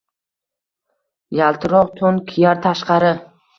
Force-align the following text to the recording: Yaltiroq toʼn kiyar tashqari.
Yaltiroq 1.41 1.93
toʼn 2.01 2.19
kiyar 2.33 2.65
tashqari. 2.67 3.15